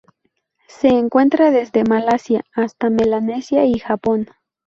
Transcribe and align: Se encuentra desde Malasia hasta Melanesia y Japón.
Se 0.67 0.87
encuentra 0.87 1.51
desde 1.51 1.83
Malasia 1.83 2.43
hasta 2.55 2.89
Melanesia 2.89 3.65
y 3.65 3.77
Japón. 3.77 4.27